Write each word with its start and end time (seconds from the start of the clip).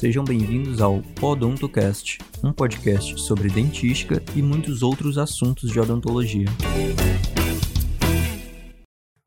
Sejam 0.00 0.24
bem-vindos 0.24 0.80
ao 0.80 1.02
Odontocast, 1.20 2.16
um 2.42 2.54
podcast 2.54 3.20
sobre 3.20 3.50
dentística 3.50 4.14
e 4.34 4.40
muitos 4.40 4.82
outros 4.82 5.18
assuntos 5.18 5.70
de 5.70 5.78
odontologia. 5.78 6.46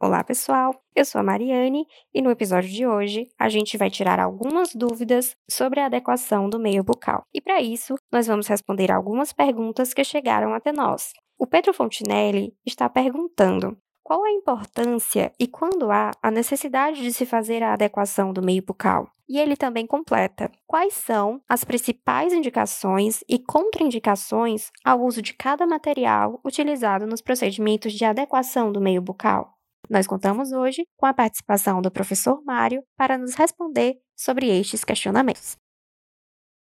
Olá, 0.01 0.23
pessoal. 0.23 0.73
Eu 0.95 1.05
sou 1.05 1.21
a 1.21 1.23
Mariane 1.23 1.85
e 2.11 2.23
no 2.23 2.31
episódio 2.31 2.71
de 2.71 2.87
hoje 2.87 3.27
a 3.39 3.49
gente 3.49 3.77
vai 3.77 3.91
tirar 3.91 4.19
algumas 4.19 4.73
dúvidas 4.73 5.35
sobre 5.47 5.79
a 5.79 5.85
adequação 5.85 6.49
do 6.49 6.59
meio 6.59 6.83
bucal. 6.83 7.21
E 7.31 7.39
para 7.39 7.61
isso, 7.61 7.93
nós 8.11 8.25
vamos 8.25 8.47
responder 8.47 8.91
algumas 8.91 9.31
perguntas 9.31 9.93
que 9.93 10.03
chegaram 10.03 10.55
até 10.55 10.71
nós. 10.71 11.11
O 11.37 11.45
Pedro 11.45 11.71
Fontinelli 11.71 12.51
está 12.65 12.89
perguntando: 12.89 13.77
qual 14.03 14.25
a 14.25 14.31
importância 14.31 15.31
e 15.39 15.47
quando 15.47 15.89
há 15.89 16.11
a 16.21 16.29
necessidade 16.29 17.01
de 17.01 17.13
se 17.13 17.25
fazer 17.25 17.63
a 17.63 17.73
adequação 17.73 18.33
do 18.33 18.43
meio 18.43 18.61
bucal? 18.61 19.07
E 19.29 19.39
ele 19.39 19.55
também 19.55 19.87
completa: 19.87 20.51
quais 20.67 20.93
são 20.93 21.41
as 21.47 21.63
principais 21.63 22.33
indicações 22.33 23.23
e 23.29 23.39
contraindicações 23.39 24.69
ao 24.83 25.01
uso 25.01 25.21
de 25.21 25.33
cada 25.33 25.65
material 25.65 26.41
utilizado 26.45 27.07
nos 27.07 27.21
procedimentos 27.21 27.93
de 27.93 28.03
adequação 28.03 28.73
do 28.73 28.81
meio 28.81 29.01
bucal? 29.01 29.53
Nós 29.89 30.05
contamos 30.05 30.51
hoje 30.51 30.85
com 30.97 31.05
a 31.05 31.13
participação 31.13 31.81
do 31.81 31.89
professor 31.89 32.43
Mário 32.43 32.83
para 32.97 33.17
nos 33.17 33.35
responder 33.35 33.99
sobre 34.15 34.47
estes 34.47 34.83
questionamentos. 34.83 35.55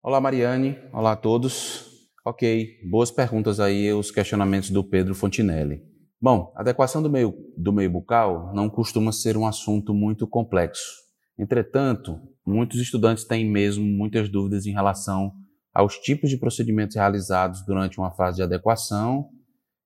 Olá, 0.03 0.21
Mariane. 0.21 0.77
Olá 0.93 1.13
a 1.13 1.17
todos. 1.17 2.11
Ok, 2.25 2.81
boas 2.91 3.11
perguntas 3.11 3.61
aí, 3.61 3.93
os 3.93 4.11
questionamentos 4.11 4.71
do 4.71 4.85
Pedro 4.85 5.15
Fontinelli. 5.15 5.98
Bom, 6.21 6.53
adequação 6.57 7.01
do 7.01 7.09
meio, 7.09 7.33
do 7.57 7.73
meio 7.73 7.91
bucal 7.91 8.53
não 8.53 8.69
costuma 8.69 9.13
ser 9.13 9.37
um 9.37 9.47
assunto 9.47 9.95
muito 9.95 10.27
complexo. 10.27 11.09
Entretanto, 11.39 12.21
muitos 12.45 12.81
estudantes 12.81 13.25
têm 13.25 13.49
mesmo 13.49 13.85
muitas 13.85 14.29
dúvidas 14.29 14.67
em 14.67 14.73
relação 14.73 15.33
aos 15.73 15.97
tipos 15.99 16.29
de 16.29 16.37
procedimentos 16.37 16.97
realizados 16.97 17.65
durante 17.65 17.99
uma 17.99 18.11
fase 18.11 18.39
de 18.39 18.43
adequação 18.43 19.29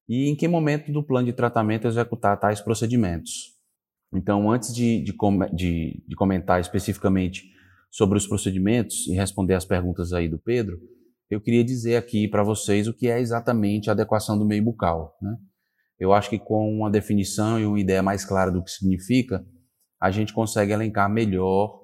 e 0.08 0.30
em 0.30 0.34
que 0.34 0.48
momento 0.48 0.90
do 0.90 1.02
plano 1.02 1.26
de 1.26 1.34
tratamento 1.34 1.86
executar 1.86 2.40
tais 2.40 2.62
procedimentos. 2.62 3.52
Então, 4.14 4.50
antes 4.50 4.74
de, 4.74 5.02
de, 5.02 5.14
de, 5.52 6.02
de 6.08 6.16
comentar 6.16 6.60
especificamente 6.60 7.44
sobre 7.90 8.16
os 8.16 8.26
procedimentos 8.26 9.06
e 9.06 9.12
responder 9.12 9.54
as 9.54 9.66
perguntas 9.66 10.14
aí 10.14 10.30
do 10.30 10.38
Pedro, 10.38 10.80
eu 11.30 11.42
queria 11.42 11.62
dizer 11.62 11.96
aqui 11.96 12.26
para 12.26 12.42
vocês 12.42 12.88
o 12.88 12.94
que 12.94 13.08
é 13.08 13.20
exatamente 13.20 13.90
a 13.90 13.92
adequação 13.92 14.38
do 14.38 14.46
meio 14.46 14.62
bucal. 14.64 15.16
Né? 15.20 15.36
Eu 16.02 16.12
acho 16.12 16.28
que 16.28 16.38
com 16.38 16.68
uma 16.70 16.90
definição 16.90 17.60
e 17.60 17.66
uma 17.66 17.78
ideia 17.78 18.02
mais 18.02 18.24
clara 18.24 18.50
do 18.50 18.62
que 18.62 18.70
significa, 18.70 19.44
a 20.00 20.10
gente 20.10 20.32
consegue 20.32 20.72
elencar 20.72 21.08
melhor 21.08 21.80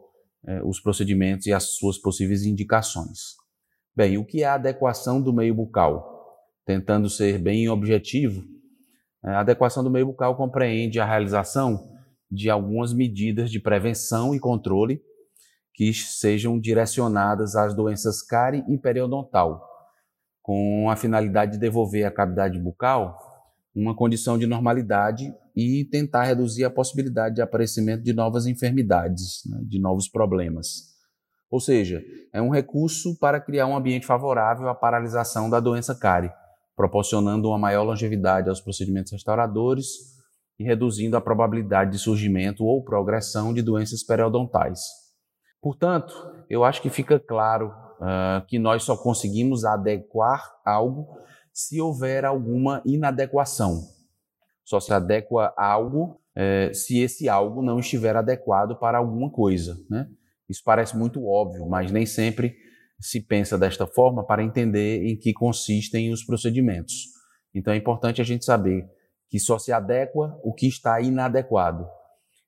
eh, 0.46 0.60
os 0.64 0.80
procedimentos 0.80 1.46
e 1.46 1.52
as 1.52 1.76
suas 1.76 1.98
possíveis 1.98 2.44
indicações. 2.44 3.36
Bem, 3.94 4.18
o 4.18 4.24
que 4.24 4.42
é 4.42 4.46
a 4.46 4.54
adequação 4.54 5.22
do 5.22 5.32
meio 5.32 5.54
bucal? 5.54 6.18
tentando 6.68 7.08
ser 7.08 7.38
bem 7.38 7.66
objetivo, 7.70 8.44
é, 9.24 9.30
a 9.30 9.40
adequação 9.40 9.82
do 9.82 9.90
meio 9.90 10.04
bucal 10.04 10.36
compreende 10.36 11.00
a 11.00 11.06
realização 11.06 11.94
de 12.30 12.50
algumas 12.50 12.92
medidas 12.92 13.50
de 13.50 13.58
prevenção 13.58 14.34
e 14.34 14.38
controle 14.38 15.00
que 15.72 15.94
sejam 15.94 16.60
direcionadas 16.60 17.56
às 17.56 17.74
doenças 17.74 18.20
cárie 18.20 18.62
e 18.68 18.76
periodontal, 18.76 19.66
com 20.42 20.90
a 20.90 20.94
finalidade 20.94 21.52
de 21.52 21.58
devolver 21.58 22.04
à 22.04 22.10
cavidade 22.10 22.58
bucal 22.58 23.16
uma 23.74 23.94
condição 23.94 24.38
de 24.38 24.46
normalidade 24.46 25.32
e 25.54 25.84
tentar 25.90 26.24
reduzir 26.24 26.64
a 26.64 26.70
possibilidade 26.70 27.36
de 27.36 27.42
aparecimento 27.42 28.02
de 28.02 28.12
novas 28.12 28.46
enfermidades, 28.46 29.42
né, 29.46 29.60
de 29.64 29.80
novos 29.80 30.08
problemas. 30.08 30.88
Ou 31.50 31.60
seja, 31.60 32.02
é 32.32 32.42
um 32.42 32.50
recurso 32.50 33.18
para 33.18 33.40
criar 33.40 33.66
um 33.66 33.76
ambiente 33.76 34.06
favorável 34.06 34.68
à 34.68 34.74
paralisação 34.74 35.48
da 35.48 35.60
doença 35.60 35.94
cárie 35.94 36.30
proporcionando 36.78 37.48
uma 37.48 37.58
maior 37.58 37.82
longevidade 37.82 38.48
aos 38.48 38.60
procedimentos 38.60 39.10
restauradores 39.10 39.88
e 40.56 40.62
reduzindo 40.62 41.16
a 41.16 41.20
probabilidade 41.20 41.90
de 41.90 41.98
surgimento 41.98 42.64
ou 42.64 42.84
progressão 42.84 43.52
de 43.52 43.62
doenças 43.62 44.04
periodontais. 44.04 44.78
Portanto, 45.60 46.14
eu 46.48 46.62
acho 46.62 46.80
que 46.80 46.88
fica 46.88 47.18
claro 47.18 47.72
uh, 47.98 48.46
que 48.46 48.60
nós 48.60 48.84
só 48.84 48.96
conseguimos 48.96 49.64
adequar 49.64 50.40
algo 50.64 51.08
se 51.58 51.80
houver 51.80 52.24
alguma 52.24 52.80
inadequação. 52.86 53.82
Só 54.64 54.78
se 54.78 54.92
adequa 54.92 55.52
algo 55.56 56.20
eh, 56.36 56.72
se 56.72 57.00
esse 57.00 57.28
algo 57.28 57.62
não 57.62 57.80
estiver 57.80 58.14
adequado 58.14 58.78
para 58.78 58.98
alguma 58.98 59.28
coisa. 59.28 59.76
Né? 59.90 60.06
Isso 60.48 60.62
parece 60.64 60.96
muito 60.96 61.26
óbvio, 61.26 61.68
mas 61.68 61.90
nem 61.90 62.06
sempre 62.06 62.54
se 63.00 63.20
pensa 63.20 63.58
desta 63.58 63.88
forma 63.88 64.24
para 64.24 64.44
entender 64.44 65.04
em 65.04 65.18
que 65.18 65.32
consistem 65.32 66.12
os 66.12 66.24
procedimentos. 66.24 66.94
Então 67.52 67.72
é 67.72 67.76
importante 67.76 68.20
a 68.20 68.24
gente 68.24 68.44
saber 68.44 68.88
que 69.28 69.40
só 69.40 69.58
se 69.58 69.72
adequa 69.72 70.38
o 70.44 70.54
que 70.54 70.68
está 70.68 71.00
inadequado. 71.00 71.88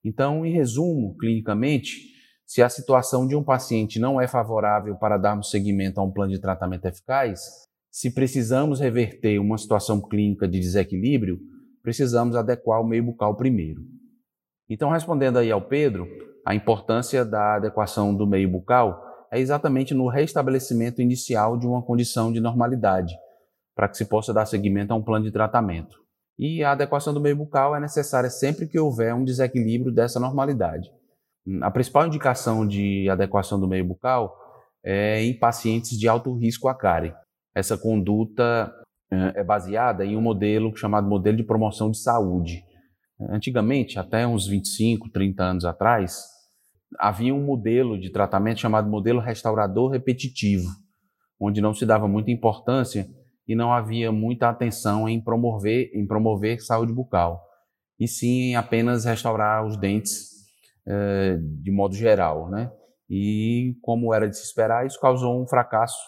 Então, 0.04 0.46
em 0.46 0.52
resumo, 0.52 1.16
clinicamente, 1.16 1.96
se 2.46 2.62
a 2.62 2.68
situação 2.68 3.26
de 3.26 3.34
um 3.34 3.42
paciente 3.42 3.98
não 3.98 4.20
é 4.20 4.28
favorável 4.28 4.94
para 4.96 5.18
darmos 5.18 5.50
seguimento 5.50 6.00
a 6.00 6.04
um 6.04 6.12
plano 6.12 6.32
de 6.32 6.40
tratamento 6.40 6.86
eficaz, 6.86 7.68
se 7.90 8.10
precisamos 8.10 8.80
reverter 8.80 9.38
uma 9.40 9.58
situação 9.58 10.00
clínica 10.00 10.46
de 10.46 10.60
desequilíbrio, 10.60 11.40
precisamos 11.82 12.36
adequar 12.36 12.80
o 12.80 12.86
meio 12.86 13.04
bucal 13.04 13.36
primeiro. 13.36 13.82
Então, 14.68 14.90
respondendo 14.90 15.38
aí 15.38 15.50
ao 15.50 15.60
Pedro, 15.60 16.06
a 16.46 16.54
importância 16.54 17.24
da 17.24 17.56
adequação 17.56 18.14
do 18.14 18.26
meio 18.26 18.48
bucal 18.48 19.02
é 19.32 19.40
exatamente 19.40 19.92
no 19.92 20.08
restabelecimento 20.08 21.02
inicial 21.02 21.58
de 21.58 21.66
uma 21.66 21.82
condição 21.82 22.32
de 22.32 22.40
normalidade, 22.40 23.14
para 23.74 23.88
que 23.88 23.96
se 23.96 24.04
possa 24.04 24.32
dar 24.32 24.46
seguimento 24.46 24.92
a 24.92 24.96
um 24.96 25.02
plano 25.02 25.24
de 25.24 25.32
tratamento. 25.32 25.98
E 26.38 26.62
a 26.62 26.72
adequação 26.72 27.12
do 27.12 27.20
meio 27.20 27.36
bucal 27.36 27.74
é 27.74 27.80
necessária 27.80 28.30
sempre 28.30 28.66
que 28.66 28.78
houver 28.78 29.14
um 29.14 29.24
desequilíbrio 29.24 29.92
dessa 29.92 30.18
normalidade. 30.18 30.90
A 31.60 31.70
principal 31.70 32.06
indicação 32.06 32.66
de 32.66 33.08
adequação 33.10 33.58
do 33.58 33.68
meio 33.68 33.84
bucal 33.84 34.36
é 34.84 35.22
em 35.22 35.38
pacientes 35.38 35.98
de 35.98 36.08
alto 36.08 36.32
risco 36.34 36.68
à 36.68 36.74
cárie. 36.74 37.14
Essa 37.54 37.76
conduta 37.76 38.72
é 39.10 39.42
baseada 39.42 40.04
em 40.04 40.16
um 40.16 40.20
modelo 40.20 40.74
chamado 40.76 41.08
modelo 41.08 41.36
de 41.36 41.42
promoção 41.42 41.90
de 41.90 41.98
saúde. 41.98 42.64
Antigamente, 43.28 43.98
até 43.98 44.26
uns 44.26 44.46
25, 44.46 45.10
30 45.10 45.42
anos 45.42 45.64
atrás, 45.64 46.22
havia 46.98 47.34
um 47.34 47.42
modelo 47.42 48.00
de 48.00 48.10
tratamento 48.10 48.60
chamado 48.60 48.88
modelo 48.88 49.20
restaurador 49.20 49.90
repetitivo, 49.90 50.68
onde 51.38 51.60
não 51.60 51.74
se 51.74 51.84
dava 51.84 52.08
muita 52.08 52.30
importância 52.30 53.08
e 53.46 53.54
não 53.54 53.72
havia 53.72 54.12
muita 54.12 54.48
atenção 54.48 55.08
em 55.08 55.20
promover, 55.20 55.90
em 55.92 56.06
promover 56.06 56.60
saúde 56.60 56.92
bucal, 56.92 57.42
e 57.98 58.06
sim 58.06 58.50
em 58.50 58.56
apenas 58.56 59.04
restaurar 59.04 59.66
os 59.66 59.76
dentes 59.76 60.30
eh, 60.86 61.36
de 61.40 61.70
modo 61.70 61.94
geral, 61.94 62.48
né? 62.48 62.70
E 63.08 63.76
como 63.82 64.14
era 64.14 64.28
de 64.28 64.36
se 64.36 64.44
esperar, 64.44 64.86
isso 64.86 65.00
causou 65.00 65.42
um 65.42 65.46
fracasso 65.46 65.98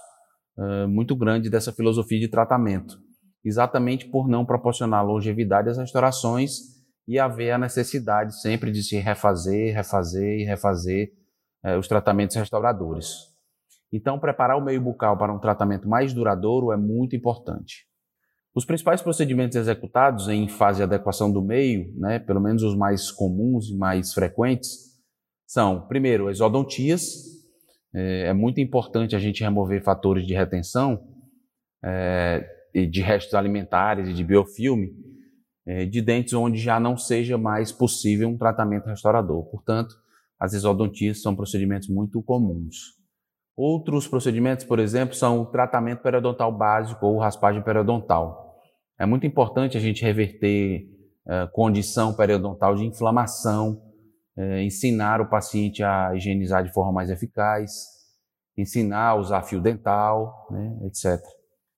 muito 0.88 1.16
grande 1.16 1.48
dessa 1.48 1.72
filosofia 1.72 2.20
de 2.20 2.28
tratamento, 2.28 2.98
exatamente 3.44 4.06
por 4.06 4.28
não 4.28 4.44
proporcionar 4.44 5.04
longevidade 5.04 5.70
às 5.70 5.78
restaurações 5.78 6.72
e 7.06 7.18
haver 7.18 7.50
a 7.50 7.58
necessidade 7.58 8.40
sempre 8.40 8.70
de 8.70 8.82
se 8.82 8.96
refazer, 8.96 9.74
refazer 9.74 10.40
e 10.40 10.44
refazer 10.44 11.12
é, 11.64 11.76
os 11.76 11.88
tratamentos 11.88 12.36
restauradores. 12.36 13.32
Então, 13.92 14.18
preparar 14.18 14.56
o 14.56 14.64
meio 14.64 14.80
bucal 14.80 15.18
para 15.18 15.32
um 15.32 15.38
tratamento 15.38 15.88
mais 15.88 16.12
duradouro 16.12 16.72
é 16.72 16.76
muito 16.76 17.14
importante. 17.14 17.86
Os 18.54 18.64
principais 18.64 19.00
procedimentos 19.00 19.56
executados 19.56 20.28
em 20.28 20.48
fase 20.48 20.78
de 20.78 20.82
adequação 20.82 21.32
do 21.32 21.42
meio, 21.42 21.92
né, 21.98 22.18
pelo 22.18 22.40
menos 22.40 22.62
os 22.62 22.76
mais 22.76 23.10
comuns 23.10 23.68
e 23.68 23.76
mais 23.76 24.12
frequentes, 24.12 24.92
são, 25.46 25.86
primeiro, 25.86 26.30
exodontias. 26.30 27.31
É, 27.94 28.28
é 28.28 28.32
muito 28.32 28.60
importante 28.60 29.14
a 29.14 29.18
gente 29.18 29.42
remover 29.42 29.82
fatores 29.82 30.26
de 30.26 30.34
retenção 30.34 31.02
é, 31.84 32.46
de 32.74 33.00
restos 33.02 33.34
alimentares 33.34 34.08
e 34.08 34.12
de 34.12 34.24
biofilme, 34.24 34.92
é, 35.66 35.84
de 35.84 36.00
dentes 36.00 36.32
onde 36.32 36.58
já 36.58 36.80
não 36.80 36.96
seja 36.96 37.36
mais 37.36 37.70
possível 37.70 38.28
um 38.28 38.38
tratamento 38.38 38.86
restaurador. 38.86 39.44
Portanto, 39.50 39.94
as 40.38 40.54
exodontias 40.54 41.22
são 41.22 41.36
procedimentos 41.36 41.88
muito 41.88 42.22
comuns. 42.22 43.00
Outros 43.56 44.08
procedimentos, 44.08 44.64
por 44.64 44.78
exemplo, 44.78 45.14
são 45.14 45.42
o 45.42 45.46
tratamento 45.46 46.02
periodontal 46.02 46.50
básico 46.50 47.06
ou 47.06 47.18
raspagem 47.18 47.62
periodontal. 47.62 48.60
É 48.98 49.04
muito 49.04 49.26
importante 49.26 49.76
a 49.76 49.80
gente 49.80 50.02
reverter 50.02 50.88
é, 51.28 51.46
condição 51.52 52.14
periodontal 52.14 52.74
de 52.74 52.84
inflamação, 52.84 53.91
é, 54.36 54.62
ensinar 54.62 55.20
o 55.20 55.28
paciente 55.28 55.82
a 55.82 56.14
higienizar 56.14 56.64
de 56.64 56.72
forma 56.72 56.92
mais 56.92 57.10
eficaz, 57.10 57.72
ensinar 58.56 59.08
a 59.08 59.14
usar 59.14 59.42
fio 59.42 59.60
dental, 59.60 60.48
né, 60.50 60.78
etc. 60.86 61.22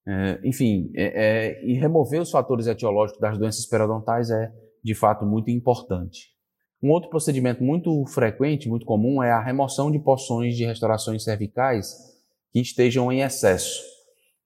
É, 0.06 0.40
enfim, 0.44 0.90
é, 0.94 1.04
é, 1.04 1.64
e 1.64 1.74
remover 1.74 2.20
os 2.20 2.30
fatores 2.30 2.66
etiológicos 2.66 3.20
das 3.20 3.38
doenças 3.38 3.66
periodontais 3.66 4.30
é, 4.30 4.52
de 4.82 4.94
fato, 4.94 5.24
muito 5.24 5.50
importante. 5.50 6.34
Um 6.82 6.90
outro 6.90 7.08
procedimento 7.08 7.64
muito 7.64 8.04
frequente, 8.06 8.68
muito 8.68 8.84
comum, 8.84 9.22
é 9.22 9.32
a 9.32 9.42
remoção 9.42 9.90
de 9.90 9.98
porções 9.98 10.54
de 10.54 10.66
restaurações 10.66 11.24
cervicais 11.24 11.94
que 12.52 12.60
estejam 12.60 13.10
em 13.10 13.22
excesso. 13.22 13.82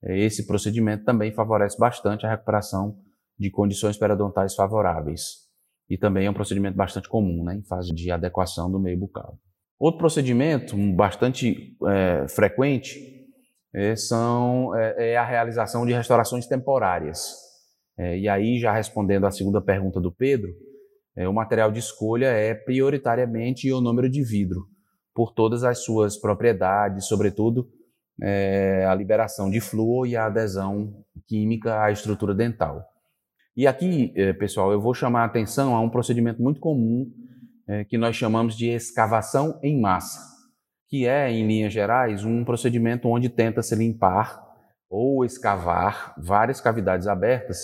Esse 0.04 0.46
procedimento 0.46 1.04
também 1.04 1.32
favorece 1.32 1.76
bastante 1.76 2.24
a 2.24 2.30
recuperação 2.30 2.96
de 3.36 3.50
condições 3.50 3.96
periodontais 3.96 4.54
favoráveis. 4.54 5.47
E 5.88 5.96
também 5.96 6.26
é 6.26 6.30
um 6.30 6.34
procedimento 6.34 6.76
bastante 6.76 7.08
comum 7.08 7.44
né, 7.44 7.56
em 7.56 7.62
fase 7.62 7.94
de 7.94 8.10
adequação 8.10 8.70
do 8.70 8.78
meio 8.78 8.98
bucal. 8.98 9.38
Outro 9.78 9.98
procedimento 9.98 10.76
bastante 10.94 11.76
é, 11.86 12.26
frequente 12.28 12.98
é, 13.74 13.94
são, 13.94 14.74
é, 14.76 15.12
é, 15.12 15.16
a 15.16 15.24
realização 15.24 15.86
de 15.86 15.92
restaurações 15.92 16.46
temporárias. 16.46 17.34
É, 17.96 18.18
e 18.18 18.28
aí, 18.28 18.58
já 18.58 18.72
respondendo 18.72 19.26
à 19.26 19.30
segunda 19.30 19.60
pergunta 19.60 20.00
do 20.00 20.12
Pedro, 20.12 20.50
é, 21.16 21.28
o 21.28 21.32
material 21.32 21.70
de 21.70 21.78
escolha 21.78 22.26
é 22.26 22.54
prioritariamente 22.54 23.72
o 23.72 23.80
número 23.80 24.08
de 24.08 24.22
vidro, 24.22 24.66
por 25.14 25.32
todas 25.32 25.64
as 25.64 25.78
suas 25.78 26.16
propriedades, 26.16 27.06
sobretudo 27.06 27.68
é, 28.22 28.84
a 28.84 28.94
liberação 28.94 29.50
de 29.50 29.60
flúor 29.60 30.06
e 30.06 30.16
a 30.16 30.26
adesão 30.26 31.04
química 31.26 31.82
à 31.82 31.90
estrutura 31.90 32.34
dental. 32.34 32.84
E 33.58 33.66
aqui, 33.66 34.12
é, 34.14 34.32
pessoal, 34.32 34.70
eu 34.70 34.80
vou 34.80 34.94
chamar 34.94 35.22
a 35.22 35.24
atenção 35.24 35.74
a 35.74 35.80
um 35.80 35.90
procedimento 35.90 36.40
muito 36.40 36.60
comum 36.60 37.10
é, 37.66 37.84
que 37.84 37.98
nós 37.98 38.14
chamamos 38.14 38.56
de 38.56 38.68
escavação 38.68 39.58
em 39.64 39.80
massa, 39.80 40.20
que 40.86 41.08
é, 41.08 41.28
em 41.28 41.44
linhas 41.44 41.72
gerais, 41.72 42.24
um 42.24 42.44
procedimento 42.44 43.08
onde 43.08 43.28
tenta-se 43.28 43.74
limpar 43.74 44.40
ou 44.88 45.24
escavar 45.24 46.14
várias 46.16 46.60
cavidades 46.60 47.08
abertas 47.08 47.58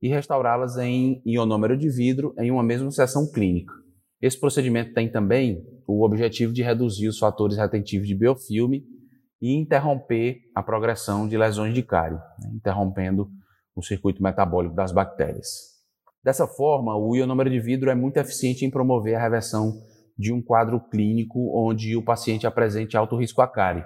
e 0.00 0.08
restaurá-las 0.08 0.78
em 0.78 1.20
ionômero 1.26 1.76
de 1.76 1.90
vidro 1.90 2.34
em 2.38 2.50
uma 2.50 2.62
mesma 2.62 2.90
sessão 2.90 3.30
clínica. 3.30 3.74
Esse 4.22 4.40
procedimento 4.40 4.94
tem 4.94 5.10
também 5.10 5.62
o 5.86 6.06
objetivo 6.06 6.54
de 6.54 6.62
reduzir 6.62 7.06
os 7.06 7.18
fatores 7.18 7.58
retentivos 7.58 8.08
de 8.08 8.14
biofilme 8.14 8.82
e 9.42 9.54
interromper 9.54 10.38
a 10.54 10.62
progressão 10.62 11.28
de 11.28 11.36
lesões 11.36 11.74
de 11.74 11.82
cárie, 11.82 12.16
né, 12.16 12.50
interrompendo 12.54 13.28
o 13.74 13.82
circuito 13.82 14.22
metabólico 14.22 14.74
das 14.74 14.92
bactérias. 14.92 15.74
Dessa 16.22 16.46
forma, 16.46 16.96
o 16.96 17.14
ionômero 17.14 17.50
de 17.50 17.60
vidro 17.60 17.90
é 17.90 17.94
muito 17.94 18.16
eficiente 18.16 18.64
em 18.64 18.70
promover 18.70 19.14
a 19.14 19.20
reversão 19.20 19.72
de 20.16 20.32
um 20.32 20.40
quadro 20.40 20.80
clínico 20.88 21.50
onde 21.54 21.96
o 21.96 22.04
paciente 22.04 22.46
apresente 22.46 22.96
alto 22.96 23.16
risco 23.16 23.42
a 23.42 23.48
cárie, 23.48 23.84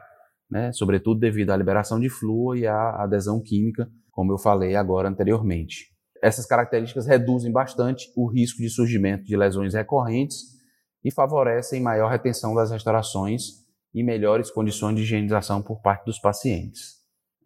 né, 0.50 0.70
sobretudo 0.73 1.19
devido 1.19 1.50
à 1.50 1.56
liberação 1.56 1.99
de 1.99 2.08
flúor 2.08 2.56
e 2.56 2.67
à 2.67 3.02
adesão 3.02 3.40
química, 3.43 3.88
como 4.11 4.32
eu 4.32 4.38
falei 4.38 4.76
agora 4.76 5.08
anteriormente. 5.08 5.87
Essas 6.23 6.46
características 6.46 7.06
reduzem 7.06 7.52
bastante 7.52 8.11
o 8.17 8.31
risco 8.31 8.58
de 8.58 8.69
surgimento 8.69 9.25
de 9.25 9.37
lesões 9.37 9.75
recorrentes 9.75 10.38
e 11.05 11.12
favorecem 11.12 11.81
maior 11.81 12.11
retenção 12.11 12.55
das 12.55 12.70
restaurações 12.70 13.43
e 13.94 14.02
melhores 14.02 14.50
condições 14.50 14.96
de 14.96 15.02
higienização 15.02 15.62
por 15.62 15.81
parte 15.81 16.05
dos 16.05 16.19
pacientes. 16.19 16.98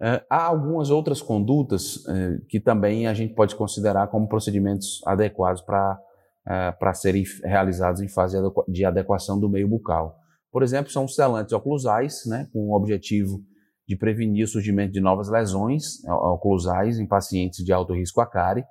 É, 0.04 0.20
há 0.28 0.46
algumas 0.46 0.90
outras 0.90 1.22
condutas 1.22 2.04
é, 2.08 2.38
que 2.48 2.58
também 2.58 3.06
a 3.06 3.14
gente 3.14 3.34
pode 3.34 3.54
considerar 3.54 4.08
como 4.08 4.26
procedimentos 4.26 5.00
adequados 5.06 5.62
para 5.62 5.96
é, 6.44 6.92
serem 6.92 7.22
realizados 7.44 8.00
em 8.00 8.08
fase 8.08 8.36
de 8.66 8.84
adequação 8.84 9.38
do 9.38 9.48
meio 9.48 9.68
bucal. 9.68 10.18
Por 10.50 10.64
exemplo, 10.64 10.90
são 10.90 11.04
os 11.04 11.14
selantes 11.14 11.52
oclusais, 11.52 12.26
né, 12.26 12.48
com 12.52 12.70
o 12.70 12.74
objetivo 12.74 13.40
de 13.86 13.94
prevenir 13.94 14.44
o 14.44 14.48
surgimento 14.48 14.92
de 14.92 15.00
novas 15.00 15.28
lesões 15.28 16.04
oclusais 16.04 16.98
em 16.98 17.06
pacientes 17.06 17.64
de 17.64 17.72
alto 17.72 17.94
risco 17.94 18.20
a 18.20 18.26
cárie. 18.26 18.64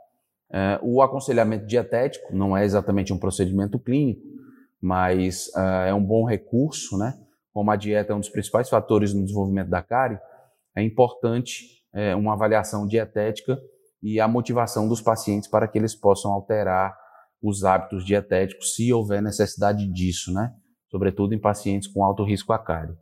O 0.82 1.02
aconselhamento 1.02 1.66
dietético 1.66 2.36
não 2.36 2.56
é 2.56 2.64
exatamente 2.64 3.12
um 3.12 3.18
procedimento 3.18 3.80
clínico, 3.80 4.22
mas 4.82 5.52
é 5.86 5.94
um 5.94 6.04
bom 6.04 6.24
recurso, 6.26 6.98
né? 6.98 7.14
Como 7.54 7.70
a 7.70 7.76
dieta 7.76 8.14
é 8.14 8.16
um 8.16 8.20
dos 8.20 8.30
principais 8.30 8.70
fatores 8.70 9.14
no 9.14 9.24
desenvolvimento 9.24 9.70
da 9.70 9.82
cárie, 9.82 10.20
é 10.76 10.84
importante 10.84 11.82
uma 12.18 12.34
avaliação 12.34 12.88
dietética 12.88 13.60
e 14.02 14.20
a 14.20 14.28
motivação 14.28 14.88
dos 14.88 15.02
pacientes 15.02 15.50
para 15.50 15.68
que 15.68 15.78
eles 15.78 15.94
possam 15.94 16.32
alterar 16.32 16.96
os 17.42 17.64
hábitos 17.64 18.06
dietéticos 18.06 18.76
se 18.76 18.94
houver 18.94 19.22
necessidade 19.22 19.86
disso, 19.92 20.32
né? 20.32 20.54
Sobretudo 20.90 21.34
em 21.34 21.40
pacientes 21.40 21.88
com 21.88 22.04
alto 22.04 22.24
risco 22.24 22.54
a 22.54 22.60
cárie. 22.60 22.96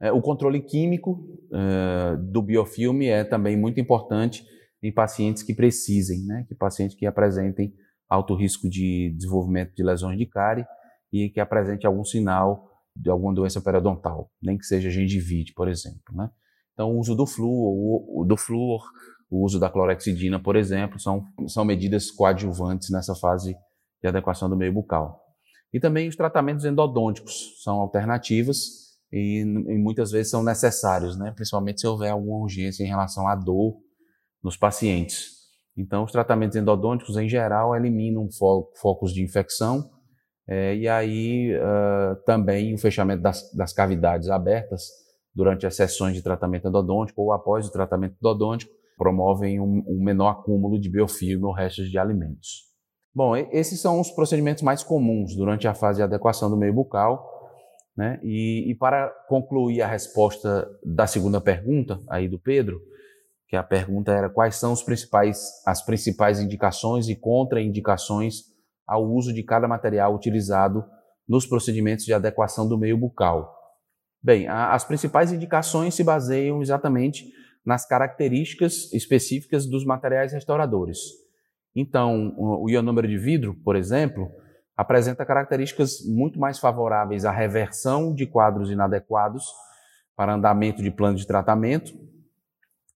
É, 0.00 0.12
o 0.12 0.20
controle 0.20 0.60
químico 0.60 1.26
é, 1.52 2.16
do 2.16 2.42
biofilme 2.42 3.06
é 3.06 3.24
também 3.24 3.56
muito 3.56 3.80
importante 3.80 4.44
em 4.82 4.92
pacientes 4.92 5.42
que 5.42 5.54
precisem, 5.54 6.24
né? 6.24 6.44
que 6.46 6.54
pacientes 6.54 6.96
que 6.96 7.06
apresentem 7.06 7.72
alto 8.08 8.34
risco 8.34 8.68
de 8.68 9.14
desenvolvimento 9.16 9.74
de 9.74 9.82
lesões 9.82 10.18
de 10.18 10.26
cárie 10.26 10.66
e 11.12 11.30
que 11.30 11.40
apresente 11.40 11.86
algum 11.86 12.04
sinal 12.04 12.70
de 12.94 13.10
alguma 13.10 13.34
doença 13.34 13.60
periodontal, 13.60 14.30
nem 14.40 14.58
que 14.58 14.64
seja 14.64 14.90
gengivite, 14.90 15.52
por 15.54 15.68
exemplo. 15.68 16.14
Né? 16.14 16.30
Então, 16.76 16.94
o 16.94 16.98
uso 16.98 17.14
do 17.14 17.26
flúor, 17.26 18.20
o, 18.20 18.24
do 18.26 18.36
flúor, 18.36 18.84
o 19.30 19.42
uso 19.42 19.58
da 19.58 19.70
clorexidina, 19.70 20.38
por 20.38 20.56
exemplo, 20.56 21.00
são, 21.00 21.24
são 21.48 21.64
medidas 21.64 22.10
coadjuvantes 22.10 22.90
nessa 22.90 23.14
fase 23.14 23.56
de 24.02 24.08
adequação 24.08 24.46
do 24.50 24.56
meio 24.56 24.74
bucal. 24.74 25.18
E 25.72 25.80
também 25.80 26.06
os 26.06 26.14
tratamentos 26.14 26.66
endodônticos 26.66 27.62
são 27.62 27.80
alternativas 27.80 28.58
e, 29.10 29.40
e, 29.40 29.78
muitas 29.78 30.10
vezes 30.10 30.30
são 30.30 30.42
necessários, 30.42 31.18
né? 31.18 31.32
principalmente 31.34 31.80
se 31.80 31.86
houver 31.86 32.10
alguma 32.10 32.36
urgência 32.42 32.84
em 32.84 32.88
relação 32.88 33.26
à 33.26 33.34
dor 33.34 33.78
nos 34.42 34.54
pacientes. 34.56 35.30
Então, 35.74 36.04
os 36.04 36.12
tratamentos 36.12 36.58
endodônticos, 36.58 37.16
em 37.16 37.28
geral, 37.28 37.74
eliminam 37.74 38.30
fo 38.30 38.70
focos 38.80 39.14
de 39.14 39.22
infecção 39.22 39.90
é, 40.46 40.76
e 40.76 40.88
aí 40.88 41.56
uh, 41.56 42.16
também 42.24 42.74
o 42.74 42.78
fechamento 42.78 43.22
das, 43.22 43.50
das, 43.52 43.72
cavidades 43.72 44.30
abertas 44.30 44.88
durante 45.36 45.66
as 45.66 45.76
sessões 45.76 46.14
de 46.14 46.22
tratamento 46.22 46.66
endodôntico 46.66 47.22
ou 47.22 47.32
após 47.32 47.68
o 47.68 47.70
tratamento 47.70 48.16
endodôntico 48.18 48.72
promovem 48.96 49.60
um, 49.60 49.84
um 49.86 50.02
menor 50.02 50.30
acúmulo 50.30 50.80
de 50.80 50.90
biofilme 50.90 51.44
ou 51.44 51.52
restos 51.52 51.90
de 51.90 51.98
alimentos. 51.98 52.64
Bom, 53.14 53.36
esses 53.36 53.80
são 53.80 54.00
os 54.00 54.10
procedimentos 54.10 54.62
mais 54.62 54.82
comuns 54.82 55.36
durante 55.36 55.68
a 55.68 55.74
fase 55.74 55.98
de 55.98 56.02
adequação 56.02 56.50
do 56.50 56.56
meio 56.56 56.72
bucal 56.72 57.36
né? 57.96 58.20
E, 58.22 58.70
e, 58.70 58.74
para 58.74 59.08
concluir 59.26 59.80
a 59.80 59.86
resposta 59.86 60.68
da 60.84 61.06
segunda 61.06 61.40
pergunta 61.40 61.98
aí 62.08 62.28
do 62.28 62.38
Pedro, 62.38 62.80
que 63.48 63.56
a 63.56 63.62
pergunta 63.62 64.12
era 64.12 64.28
quais 64.28 64.56
são 64.56 64.72
os 64.72 64.82
principais, 64.82 65.62
as 65.64 65.82
principais 65.82 66.38
indicações 66.38 67.08
e 67.08 67.16
contraindicações 67.16 68.42
ao 68.86 69.04
uso 69.04 69.32
de 69.32 69.42
cada 69.42 69.66
material 69.66 70.14
utilizado 70.14 70.84
nos 71.26 71.46
procedimentos 71.46 72.04
de 72.04 72.12
adequação 72.12 72.68
do 72.68 72.76
meio 72.76 72.98
bucal. 72.98 73.55
Bem, 74.26 74.48
a, 74.48 74.74
as 74.74 74.82
principais 74.82 75.32
indicações 75.32 75.94
se 75.94 76.02
baseiam 76.02 76.60
exatamente 76.60 77.32
nas 77.64 77.86
características 77.86 78.92
específicas 78.92 79.66
dos 79.66 79.84
materiais 79.84 80.32
restauradores. 80.32 80.98
Então, 81.76 82.34
o 82.36 82.68
ionômero 82.68 83.06
de 83.06 83.16
vidro, 83.16 83.54
por 83.62 83.76
exemplo, 83.76 84.28
apresenta 84.76 85.24
características 85.24 86.04
muito 86.04 86.40
mais 86.40 86.58
favoráveis 86.58 87.24
à 87.24 87.30
reversão 87.30 88.12
de 88.12 88.26
quadros 88.26 88.68
inadequados 88.68 89.44
para 90.16 90.34
andamento 90.34 90.82
de 90.82 90.90
plano 90.90 91.16
de 91.16 91.24
tratamento 91.24 91.92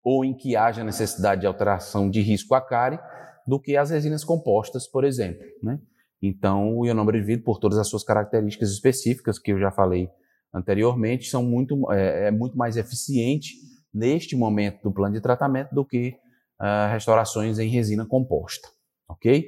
ou 0.03 0.25
em 0.25 0.35
que 0.35 0.57
haja 0.57 0.83
necessidade 0.83 1.43
de 1.43 1.47
alteração 1.47 2.11
de 2.11 2.21
risco 2.23 2.57
à 2.57 2.61
cárie 2.61 2.99
do 3.47 3.61
que 3.61 3.77
as 3.77 3.91
resinas 3.91 4.25
compostas, 4.25 4.89
por 4.89 5.05
exemplo. 5.05 5.47
Né? 5.63 5.79
Então, 6.21 6.77
o 6.77 6.85
ionômero 6.85 7.21
de 7.21 7.25
vidro, 7.25 7.45
por 7.45 7.61
todas 7.61 7.79
as 7.79 7.87
suas 7.87 8.03
características 8.03 8.73
específicas 8.73 9.39
que 9.39 9.53
eu 9.53 9.61
já 9.61 9.71
falei 9.71 10.11
anteriormente, 10.53 11.29
são 11.29 11.43
muito, 11.43 11.91
é, 11.93 12.29
é 12.29 12.31
muito 12.31 12.57
mais 12.57 12.77
eficiente 12.77 13.55
neste 13.93 14.37
momento 14.37 14.83
do 14.83 14.93
plano 14.93 15.15
de 15.15 15.21
tratamento 15.21 15.75
do 15.75 15.85
que 15.85 16.17
uh, 16.61 16.91
restaurações 16.91 17.59
em 17.59 17.69
resina 17.69 18.07
composta. 18.07 18.69
Ok? 19.09 19.45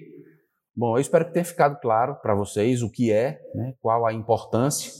Bom, 0.74 0.96
eu 0.96 1.00
espero 1.00 1.26
que 1.26 1.32
tenha 1.32 1.44
ficado 1.44 1.78
claro 1.80 2.16
para 2.16 2.34
vocês 2.34 2.82
o 2.82 2.90
que 2.90 3.12
é, 3.12 3.40
né, 3.54 3.74
qual 3.80 4.06
a 4.06 4.12
importância 4.12 4.92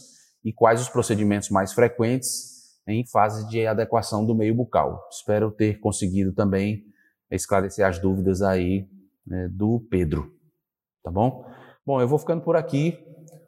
e 0.44 0.52
quais 0.52 0.80
os 0.80 0.88
procedimentos 0.88 1.48
mais 1.48 1.72
frequentes 1.72 2.52
em 2.86 3.06
fase 3.06 3.48
de 3.48 3.66
adequação 3.66 4.26
do 4.26 4.34
meio 4.34 4.54
bucal. 4.54 5.08
Espero 5.10 5.50
ter 5.50 5.80
conseguido 5.80 6.32
também 6.32 6.84
esclarecer 7.30 7.86
as 7.86 7.98
dúvidas 7.98 8.42
aí 8.42 8.86
né, 9.26 9.48
do 9.50 9.80
Pedro, 9.90 10.32
tá 11.02 11.10
bom? 11.10 11.46
Bom, 11.86 12.00
eu 12.00 12.08
vou 12.08 12.18
ficando 12.18 12.42
por 12.42 12.56
aqui. 12.56 12.98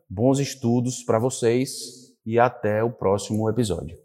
Bons 0.09 0.39
estudos 0.39 1.03
para 1.03 1.19
vocês 1.19 2.04
e 2.25 2.39
até 2.39 2.83
o 2.83 2.91
próximo 2.91 3.49
episódio. 3.49 3.99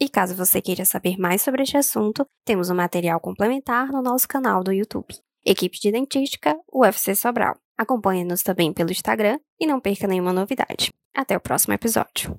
E 0.00 0.08
caso 0.08 0.34
você 0.34 0.60
queira 0.60 0.84
saber 0.84 1.16
mais 1.16 1.42
sobre 1.42 1.62
este 1.62 1.76
assunto, 1.76 2.26
temos 2.44 2.70
um 2.70 2.74
material 2.74 3.20
complementar 3.20 3.88
no 3.92 4.02
nosso 4.02 4.26
canal 4.26 4.64
do 4.64 4.72
YouTube. 4.72 5.14
Equipe 5.44 5.78
de 5.80 5.92
Dentística, 5.92 6.56
UFC 6.72 7.14
Sobral. 7.14 7.56
Acompanhe-nos 7.78 8.42
também 8.42 8.72
pelo 8.72 8.90
Instagram 8.90 9.38
e 9.60 9.66
não 9.66 9.80
perca 9.80 10.06
nenhuma 10.06 10.32
novidade. 10.32 10.90
Até 11.14 11.36
o 11.36 11.40
próximo 11.40 11.74
episódio. 11.74 12.36